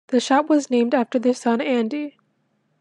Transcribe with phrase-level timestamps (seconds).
[0.07, 2.17] The shop was named after their son Andy.